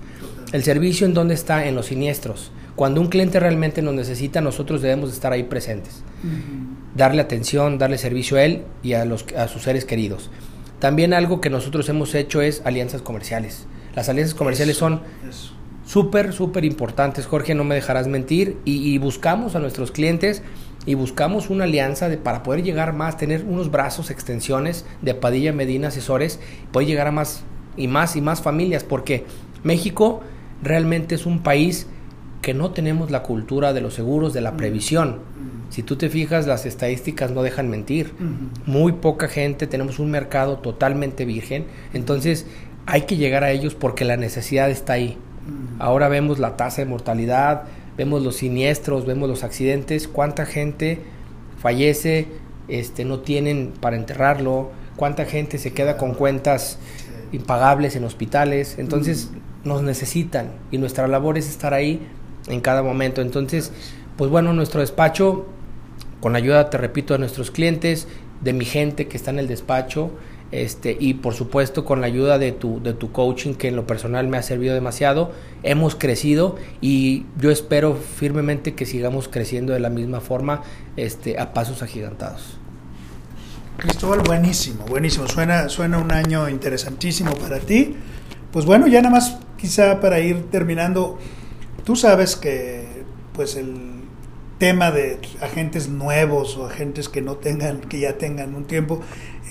El 0.52 0.62
servicio 0.62 1.06
en 1.06 1.12
dónde 1.12 1.34
está, 1.34 1.66
en 1.66 1.74
los 1.74 1.84
siniestros. 1.86 2.50
Cuando 2.76 3.02
un 3.02 3.08
cliente 3.08 3.38
realmente 3.38 3.82
nos 3.82 3.92
necesita, 3.92 4.40
nosotros 4.40 4.80
debemos 4.80 5.12
estar 5.12 5.34
ahí 5.34 5.42
presentes. 5.42 6.02
Darle 6.96 7.20
atención, 7.20 7.76
darle 7.76 7.98
servicio 7.98 8.38
a 8.38 8.44
él 8.44 8.62
y 8.82 8.94
a, 8.94 9.04
los, 9.04 9.26
a 9.36 9.48
sus 9.48 9.64
seres 9.64 9.84
queridos. 9.84 10.30
También 10.80 11.14
algo 11.14 11.40
que 11.40 11.50
nosotros 11.50 11.88
hemos 11.88 12.14
hecho 12.14 12.42
es 12.42 12.62
alianzas 12.64 13.02
comerciales. 13.02 13.66
Las 13.94 14.08
alianzas 14.08 14.34
comerciales 14.34 14.76
son 14.76 15.02
súper, 15.84 16.32
súper 16.32 16.64
importantes, 16.64 17.26
Jorge, 17.26 17.54
no 17.54 17.64
me 17.64 17.74
dejarás 17.74 18.08
mentir, 18.08 18.58
y, 18.64 18.96
buscamos 18.98 19.54
a 19.54 19.58
nuestros 19.58 19.90
clientes 19.90 20.42
y 20.86 20.94
buscamos 20.94 21.50
una 21.50 21.64
alianza 21.64 22.08
de, 22.08 22.16
para 22.16 22.42
poder 22.42 22.62
llegar 22.62 22.94
más, 22.94 23.16
tener 23.16 23.44
unos 23.44 23.70
brazos, 23.70 24.10
extensiones 24.10 24.86
de 25.02 25.14
Padilla 25.14 25.52
Medina 25.52 25.88
Asesores, 25.88 26.40
poder 26.72 26.88
llegar 26.88 27.08
a 27.08 27.12
más 27.12 27.42
y 27.76 27.88
más 27.88 28.16
y 28.16 28.20
más 28.20 28.40
familias, 28.40 28.84
porque 28.84 29.26
México 29.62 30.22
realmente 30.62 31.14
es 31.14 31.26
un 31.26 31.42
país 31.42 31.88
que 32.40 32.54
no 32.54 32.70
tenemos 32.70 33.10
la 33.10 33.22
cultura 33.22 33.72
de 33.72 33.80
los 33.80 33.94
seguros, 33.94 34.32
de 34.32 34.40
la 34.40 34.52
mm. 34.52 34.56
previsión. 34.56 35.18
Si 35.70 35.82
tú 35.82 35.96
te 35.96 36.08
fijas, 36.08 36.46
las 36.46 36.66
estadísticas 36.66 37.30
no 37.30 37.42
dejan 37.42 37.70
mentir. 37.70 38.12
Muy 38.66 38.92
poca 38.92 39.28
gente, 39.28 39.66
tenemos 39.66 39.98
un 39.98 40.10
mercado 40.10 40.58
totalmente 40.58 41.24
virgen, 41.24 41.66
entonces 41.94 42.46
hay 42.86 43.02
que 43.02 43.16
llegar 43.16 43.44
a 43.44 43.52
ellos 43.52 43.74
porque 43.74 44.04
la 44.04 44.16
necesidad 44.16 44.70
está 44.70 44.94
ahí. 44.94 45.16
Ahora 45.78 46.08
vemos 46.08 46.38
la 46.38 46.56
tasa 46.56 46.82
de 46.82 46.88
mortalidad, 46.88 47.64
vemos 47.96 48.22
los 48.22 48.36
siniestros, 48.36 49.06
vemos 49.06 49.28
los 49.28 49.44
accidentes, 49.44 50.08
cuánta 50.08 50.44
gente 50.44 51.00
fallece, 51.58 52.28
este, 52.68 53.04
no 53.04 53.20
tienen 53.20 53.72
para 53.80 53.96
enterrarlo, 53.96 54.70
cuánta 54.96 55.24
gente 55.24 55.58
se 55.58 55.72
queda 55.72 55.96
con 55.96 56.14
cuentas 56.14 56.78
impagables 57.32 57.96
en 57.96 58.04
hospitales. 58.04 58.76
Entonces, 58.78 59.30
nos 59.64 59.82
necesitan 59.82 60.52
y 60.70 60.78
nuestra 60.78 61.06
labor 61.06 61.38
es 61.38 61.48
estar 61.48 61.74
ahí 61.74 62.00
en 62.48 62.60
cada 62.60 62.82
momento. 62.82 63.20
Entonces, 63.22 63.72
pues 64.16 64.30
bueno, 64.30 64.52
nuestro 64.52 64.80
despacho, 64.80 65.46
con 66.20 66.36
ayuda, 66.36 66.70
te 66.70 66.78
repito, 66.78 67.14
de 67.14 67.20
nuestros 67.20 67.50
clientes, 67.50 68.06
de 68.40 68.52
mi 68.52 68.64
gente 68.64 69.08
que 69.08 69.16
está 69.16 69.30
en 69.30 69.38
el 69.38 69.48
despacho, 69.48 70.10
este, 70.52 70.96
y 70.98 71.14
por 71.14 71.34
supuesto 71.34 71.84
con 71.84 72.00
la 72.00 72.08
ayuda 72.08 72.38
de 72.38 72.50
tu, 72.50 72.82
de 72.82 72.92
tu 72.92 73.12
coaching 73.12 73.54
que 73.54 73.68
en 73.68 73.76
lo 73.76 73.86
personal 73.86 74.26
me 74.26 74.36
ha 74.36 74.42
servido 74.42 74.74
demasiado, 74.74 75.30
hemos 75.62 75.94
crecido 75.94 76.56
y 76.80 77.24
yo 77.38 77.52
espero 77.52 77.94
firmemente 77.94 78.74
que 78.74 78.84
sigamos 78.84 79.28
creciendo 79.28 79.72
de 79.72 79.80
la 79.80 79.90
misma 79.90 80.20
forma 80.20 80.62
este, 80.96 81.38
a 81.38 81.52
pasos 81.52 81.82
agigantados. 81.82 82.58
Cristóbal, 83.76 84.20
buenísimo, 84.20 84.84
buenísimo, 84.86 85.28
suena, 85.28 85.68
suena 85.68 85.98
un 85.98 86.12
año 86.12 86.48
interesantísimo 86.48 87.32
para 87.34 87.60
ti. 87.60 87.94
Pues 88.52 88.66
bueno, 88.66 88.88
ya 88.88 89.00
nada 89.00 89.14
más 89.14 89.38
quizá 89.56 90.00
para 90.00 90.18
ir 90.18 90.50
terminando, 90.50 91.16
tú 91.84 91.94
sabes 91.94 92.34
que 92.34 93.04
pues 93.34 93.54
el 93.54 93.99
tema 94.60 94.92
de 94.92 95.18
agentes 95.40 95.88
nuevos 95.88 96.56
o 96.58 96.66
agentes 96.66 97.08
que 97.08 97.22
no 97.22 97.36
tengan, 97.36 97.80
que 97.80 97.98
ya 97.98 98.18
tengan 98.18 98.54
un 98.54 98.66
tiempo, 98.66 99.00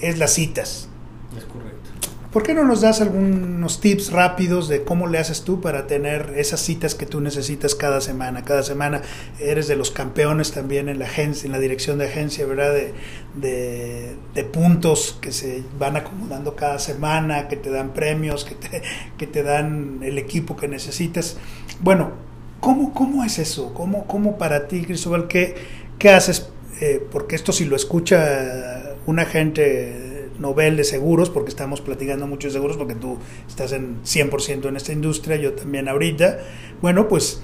es 0.01 0.19
las 0.19 0.31
citas. 0.33 0.87
Es 1.35 1.43
correcto. 1.45 1.89
¿Por 2.31 2.43
qué 2.43 2.53
no 2.53 2.63
nos 2.63 2.81
das 2.81 3.01
algunos 3.01 3.81
tips 3.81 4.11
rápidos 4.11 4.69
de 4.69 4.83
cómo 4.83 5.07
le 5.07 5.17
haces 5.17 5.41
tú 5.41 5.61
para 5.61 5.87
tener 5.87 6.35
esas 6.37 6.59
citas 6.59 6.93
que 6.93 7.07
tú 7.07 7.21
necesitas 7.21 7.73
cada 7.73 8.01
semana? 8.01 8.45
Cada 8.45 8.61
semana 8.61 9.01
eres 9.39 9.67
de 9.67 9.75
los 9.75 9.89
campeones 9.89 10.51
también 10.51 10.89
en 10.89 10.99
la 10.99 11.05
agencia, 11.05 11.47
en 11.47 11.53
la 11.53 11.59
dirección 11.59 11.97
de 11.97 12.05
agencia, 12.05 12.45
¿verdad? 12.45 12.71
De, 13.33 14.15
de, 14.35 14.43
puntos 14.43 15.17
que 15.19 15.31
se 15.31 15.63
van 15.79 15.97
acumulando 15.97 16.55
cada 16.55 16.77
semana, 16.77 17.47
que 17.47 17.55
te 17.55 17.71
dan 17.71 17.93
premios, 17.93 18.45
que 18.45 18.53
te, 18.53 18.83
que 19.17 19.25
te 19.25 19.41
dan 19.41 20.01
el 20.03 20.19
equipo 20.19 20.55
que 20.55 20.67
necesitas. 20.67 21.37
Bueno, 21.81 22.28
¿cómo, 22.59 22.93
cómo 22.93 23.23
es 23.23 23.39
eso? 23.39 23.73
¿Cómo, 23.73 24.05
cómo 24.05 24.37
para 24.37 24.67
ti, 24.67 24.83
Cristóbal, 24.83 25.27
qué, 25.27 25.55
qué 25.97 26.09
haces? 26.09 26.49
Eh, 26.81 27.05
porque 27.11 27.35
esto 27.35 27.51
si 27.51 27.65
lo 27.65 27.75
escucha 27.75 28.95
un 29.05 29.19
agente 29.19 30.29
Nobel 30.39 30.77
de 30.77 30.83
seguros, 30.83 31.29
porque 31.29 31.49
estamos 31.49 31.81
platicando 31.81 32.25
mucho 32.25 32.47
de 32.47 32.53
seguros, 32.53 32.77
porque 32.77 32.95
tú 32.95 33.17
estás 33.47 33.73
en 33.73 34.01
100% 34.03 34.67
en 34.67 34.75
esta 34.75 34.93
industria, 34.93 35.35
yo 35.35 35.53
también 35.53 35.87
ahorita. 35.87 36.39
Bueno, 36.81 37.07
pues 37.07 37.41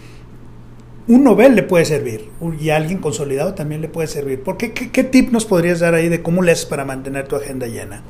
un 1.07 1.23
Nobel 1.23 1.55
le 1.55 1.63
puede 1.63 1.85
servir 1.85 2.29
y 2.59 2.69
alguien 2.69 2.99
consolidado 2.99 3.53
también 3.53 3.81
le 3.81 3.89
puede 3.89 4.07
servir. 4.07 4.41
¿Por 4.41 4.57
qué, 4.57 4.73
qué, 4.73 5.03
tip 5.03 5.31
nos 5.31 5.45
podrías 5.45 5.79
dar 5.79 5.93
ahí 5.93 6.09
de 6.09 6.23
cómo 6.23 6.41
le 6.41 6.51
haces 6.51 6.65
para 6.65 6.85
mantener 6.85 7.27
tu 7.27 7.35
agenda 7.35 7.67
llena? 7.67 8.01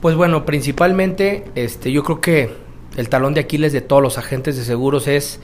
Pues 0.00 0.14
bueno, 0.14 0.44
principalmente 0.44 1.44
este, 1.54 1.90
yo 1.90 2.02
creo 2.04 2.20
que 2.20 2.50
el 2.96 3.08
talón 3.08 3.34
de 3.34 3.40
Aquiles 3.40 3.72
de 3.72 3.80
todos 3.80 4.02
los 4.02 4.18
agentes 4.18 4.56
de 4.56 4.64
seguros 4.64 5.08
es 5.08 5.40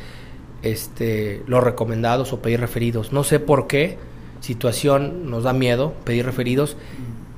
este, 0.62 1.42
los 1.46 1.62
recomendados 1.62 2.32
o 2.32 2.40
pedir 2.40 2.60
referidos. 2.60 3.12
No 3.12 3.24
sé 3.24 3.40
por 3.40 3.66
qué 3.66 3.98
situación 4.40 5.30
nos 5.30 5.44
da 5.44 5.52
miedo 5.52 5.92
pedir 6.04 6.24
referidos 6.24 6.76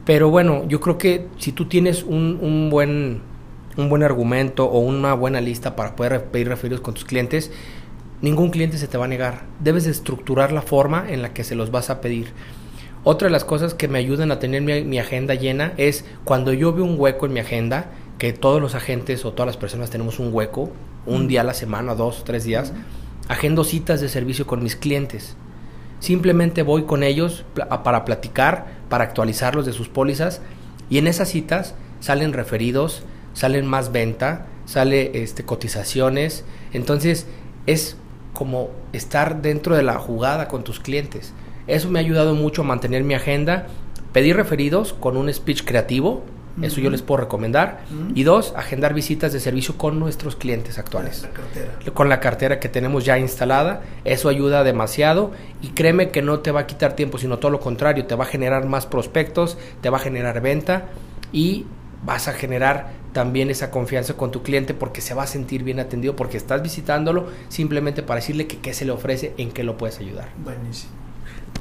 pero 0.04 0.30
bueno, 0.30 0.64
yo 0.66 0.80
creo 0.80 0.98
que 0.98 1.26
si 1.38 1.52
tú 1.52 1.66
tienes 1.66 2.02
un, 2.02 2.38
un, 2.40 2.70
buen, 2.70 3.20
un 3.76 3.88
buen 3.88 4.02
argumento 4.02 4.66
o 4.66 4.80
una 4.80 5.14
buena 5.14 5.40
lista 5.40 5.76
para 5.76 5.94
poder 5.94 6.24
pedir 6.24 6.48
referidos 6.48 6.80
con 6.80 6.94
tus 6.94 7.04
clientes, 7.04 7.52
ningún 8.20 8.50
cliente 8.50 8.78
se 8.78 8.88
te 8.88 8.98
va 8.98 9.04
a 9.04 9.08
negar. 9.08 9.44
Debes 9.60 9.84
de 9.84 9.92
estructurar 9.92 10.50
la 10.50 10.62
forma 10.62 11.06
en 11.08 11.22
la 11.22 11.32
que 11.32 11.44
se 11.44 11.54
los 11.54 11.70
vas 11.70 11.88
a 11.88 12.00
pedir. 12.00 12.32
Otra 13.04 13.28
de 13.28 13.32
las 13.32 13.44
cosas 13.44 13.74
que 13.74 13.86
me 13.86 13.98
ayudan 13.98 14.32
a 14.32 14.40
tener 14.40 14.62
mi, 14.62 14.98
agenda 14.98 15.34
llena 15.34 15.72
es 15.76 16.04
cuando 16.24 16.52
yo 16.52 16.72
veo 16.72 16.84
un 16.84 16.98
hueco 16.98 17.26
en 17.26 17.32
mi 17.32 17.40
agenda, 17.40 17.90
que 18.18 18.32
todos 18.32 18.60
los 18.60 18.74
agentes 18.74 19.24
o 19.24 19.32
todas 19.32 19.46
las 19.46 19.56
personas 19.56 19.90
tenemos 19.90 20.18
un 20.18 20.32
hueco, 20.32 20.70
un 21.06 21.28
día 21.28 21.40
a 21.40 21.44
la 21.44 21.54
semana, 21.54 21.94
dos 21.94 22.20
o 22.20 22.24
tres 22.24 22.44
días, 22.44 22.72
agendo 23.28 23.64
citas 23.64 24.00
de 24.00 24.08
servicio 24.08 24.46
con 24.46 24.62
mis 24.62 24.76
clientes. 24.76 25.36
Simplemente 26.00 26.62
voy 26.62 26.82
con 26.84 27.02
ellos 27.02 27.44
para 27.54 28.04
platicar, 28.04 28.66
para 28.88 29.04
actualizarlos 29.04 29.66
de 29.66 29.72
sus 29.72 29.88
pólizas 29.88 30.40
y 30.90 30.98
en 30.98 31.06
esas 31.06 31.28
citas 31.28 31.74
salen 32.00 32.32
referidos, 32.32 33.04
salen 33.34 33.66
más 33.66 33.92
venta, 33.92 34.46
sale 34.66 35.22
este, 35.22 35.44
cotizaciones. 35.44 36.44
Entonces 36.72 37.26
es 37.66 37.96
como 38.32 38.70
estar 38.92 39.42
dentro 39.42 39.76
de 39.76 39.82
la 39.82 39.98
jugada 39.98 40.48
con 40.48 40.64
tus 40.64 40.80
clientes. 40.80 41.32
Eso 41.66 41.88
me 41.88 41.98
ha 41.98 42.02
ayudado 42.02 42.34
mucho 42.34 42.62
a 42.62 42.64
mantener 42.64 43.04
mi 43.04 43.14
agenda, 43.14 43.66
pedir 44.12 44.36
referidos 44.36 44.92
con 44.92 45.16
un 45.16 45.32
speech 45.32 45.64
creativo, 45.64 46.24
Eso 46.60 46.80
yo 46.80 46.90
les 46.90 47.02
puedo 47.02 47.22
recomendar. 47.22 47.84
Y 48.14 48.24
dos, 48.24 48.52
agendar 48.56 48.92
visitas 48.94 49.32
de 49.32 49.40
servicio 49.40 49.78
con 49.78 49.98
nuestros 49.98 50.36
clientes 50.36 50.78
actuales. 50.78 51.26
Con 51.94 52.08
la 52.08 52.20
cartera 52.20 52.60
que 52.60 52.68
tenemos 52.68 53.04
ya 53.04 53.18
instalada. 53.18 53.82
Eso 54.04 54.28
ayuda 54.28 54.64
demasiado. 54.64 55.32
Y 55.62 55.68
créeme 55.68 56.10
que 56.10 56.22
no 56.22 56.40
te 56.40 56.50
va 56.50 56.60
a 56.60 56.66
quitar 56.66 56.94
tiempo, 56.94 57.18
sino 57.18 57.38
todo 57.38 57.50
lo 57.50 57.60
contrario. 57.60 58.06
Te 58.06 58.14
va 58.14 58.24
a 58.24 58.28
generar 58.28 58.66
más 58.66 58.86
prospectos, 58.86 59.56
te 59.80 59.88
va 59.88 59.96
a 59.96 60.00
generar 60.00 60.40
venta 60.40 60.88
y 61.32 61.66
vas 62.04 62.28
a 62.28 62.32
generar 62.32 62.90
también 63.12 63.50
esa 63.50 63.70
confianza 63.70 64.14
con 64.14 64.30
tu 64.30 64.42
cliente 64.42 64.74
porque 64.74 65.00
se 65.00 65.14
va 65.14 65.24
a 65.24 65.26
sentir 65.26 65.62
bien 65.62 65.80
atendido 65.80 66.16
porque 66.16 66.36
estás 66.36 66.62
visitándolo 66.62 67.28
simplemente 67.48 68.02
para 68.02 68.20
decirle 68.20 68.46
que 68.46 68.58
qué 68.58 68.74
se 68.74 68.84
le 68.84 68.92
ofrece, 68.92 69.34
en 69.36 69.52
qué 69.52 69.62
lo 69.64 69.76
puedes 69.76 69.98
ayudar. 69.98 70.30
Buenísimo. 70.42 71.01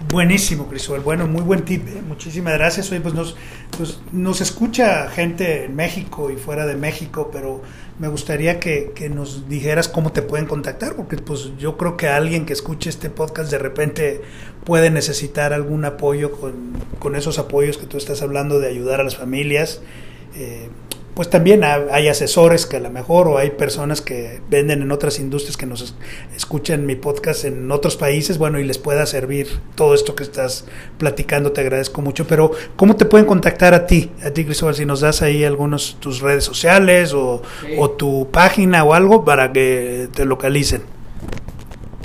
Buenísimo, 0.10 0.67
Cristóbal. 0.67 1.01
Bueno, 1.01 1.27
muy 1.27 1.41
buen 1.41 1.63
tip. 1.63 1.88
¿eh? 1.88 2.01
Muchísimas 2.05 2.53
gracias. 2.53 2.91
Hoy 2.91 3.00
pues 3.00 3.13
nos, 3.13 3.36
pues 3.77 4.00
nos 4.12 4.41
escucha 4.41 5.10
gente 5.10 5.65
en 5.65 5.75
México 5.75 6.29
y 6.29 6.36
fuera 6.36 6.65
de 6.65 6.75
México, 6.75 7.29
pero 7.31 7.62
me 8.00 8.07
gustaría 8.07 8.60
que, 8.60 8.91
que, 8.93 9.10
nos 9.10 9.48
dijeras 9.48 9.88
cómo 9.88 10.12
te 10.12 10.21
pueden 10.21 10.48
contactar, 10.48 10.95
porque 10.95 11.17
pues 11.17 11.51
yo 11.57 11.77
creo 11.77 11.98
que 11.98 12.07
alguien 12.07 12.45
que 12.45 12.53
escuche 12.53 12.89
este 12.89 13.10
podcast 13.10 13.51
de 13.51 13.60
repente 13.60 14.21
puede 14.65 14.89
necesitar 14.89 15.53
algún 15.53 15.86
apoyo 15.86 16.31
con, 16.31 16.74
con 17.00 17.15
esos 17.15 17.39
apoyos 17.39 17.77
que 17.77 17.86
tú 17.86 17.98
estás 17.98 18.21
hablando 18.21 18.60
de 18.60 18.67
ayudar 18.67 19.00
a 19.01 19.03
las 19.03 19.15
familias. 19.15 19.81
Eh, 20.36 20.69
pues 21.13 21.30
también 21.30 21.63
hay 21.63 22.08
asesores 22.08 22.65
que 22.65 22.77
a 22.77 22.80
lo 22.80 22.89
mejor 22.89 23.27
o 23.27 23.38
hay 23.38 23.51
personas 23.51 24.01
que 24.01 24.41
venden 24.50 24.82
en 24.82 24.91
otras 24.91 25.20
industrias 25.20 25.58
que 25.58 25.65
nos 25.65 25.96
escuchan 26.36 26.86
mi 26.86 26.96
podcast 26.96 27.46
en 27.46 27.70
otros 27.72 27.98
países, 27.98 28.38
bueno, 28.38 28.60
y 28.60 28.63
les 28.63 28.77
pueda 28.77 29.06
servir 29.06 29.48
todo 29.75 29.94
esto 29.94 30.15
que 30.15 30.24
estás 30.24 30.65
platicando, 30.98 31.51
te 31.51 31.62
agradezco 31.62 32.01
mucho, 32.01 32.25
pero 32.27 32.51
¿cómo 32.75 32.96
te 32.96 33.06
pueden 33.06 33.25
contactar 33.25 33.74
a 33.74 33.86
ti, 33.86 34.12
a 34.24 34.32
ti 34.32 34.46
Cristóbal, 34.46 34.75
si 34.75 34.86
nos 34.86 35.01
das 35.01 35.22
ahí 35.22 35.44
algunos 35.44 35.98
tus 36.00 36.22
redes 36.22 36.46
sociales 36.46 37.13
o, 37.13 37.41
o 37.77 37.89
tu 37.89 38.30
página 38.32 38.84
o 38.84 38.94
algo 38.94 39.25
para 39.25 39.51
que 39.51 40.08
te 40.13 40.25
localicen? 40.25 40.82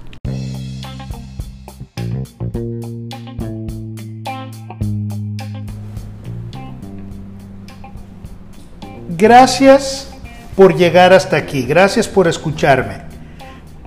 Gracias 9.19 10.07
por 10.55 10.77
llegar 10.77 11.13
hasta 11.13 11.37
aquí, 11.37 11.63
gracias 11.63 12.07
por 12.07 12.29
escucharme. 12.29 13.03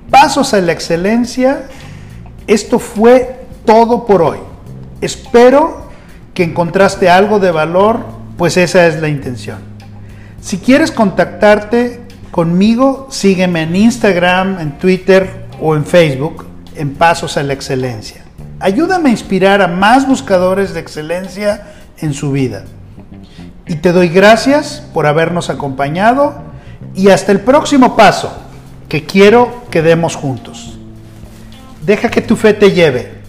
Pasos 0.10 0.54
a 0.54 0.60
la 0.60 0.74
excelencia, 0.74 1.68
esto 2.48 2.80
fue 2.80 3.46
todo 3.64 4.06
por 4.06 4.22
hoy. 4.22 4.40
Espero 5.00 5.90
que 6.34 6.44
encontraste 6.44 7.10
algo 7.10 7.40
de 7.40 7.50
valor 7.52 8.04
pues 8.38 8.58
esa 8.58 8.88
es 8.88 9.00
la 9.00 9.08
intención. 9.08 9.60
Si 10.42 10.58
quieres 10.58 10.92
contactarte 10.92 12.02
conmigo, 12.32 13.08
sígueme 13.10 13.62
en 13.62 13.76
Instagram, 13.78 14.60
en 14.60 14.78
Twitter 14.80 15.46
o 15.62 15.78
en 15.78 15.86
Facebook 15.86 16.46
en 16.76 16.94
Pasos 16.96 17.38
a 17.38 17.44
la 17.44 17.54
Excelencia. 17.54 18.22
Ayúdame 18.60 19.08
a 19.08 19.14
inspirar 19.14 19.62
a 19.62 19.70
más 19.70 20.06
buscadores 20.06 20.74
de 20.74 20.82
excelencia 20.82 21.68
en 22.00 22.14
su 22.14 22.34
vida. 22.34 22.66
Y 23.72 23.76
te 23.76 23.94
doy 23.94 24.10
gracias 24.10 24.84
por 24.94 25.08
habernos 25.08 25.50
acompañado 25.50 26.36
y 26.94 27.08
hasta 27.08 27.32
el 27.32 27.40
próximo 27.40 27.96
paso 27.96 28.30
que 28.90 29.06
quiero 29.06 29.64
que 29.72 29.82
demos 29.82 30.18
juntos. 30.18 30.78
Deja 31.82 32.10
que 32.10 32.20
tu 32.20 32.36
fe 32.36 32.54
te 32.54 32.74
lleve 32.74 33.21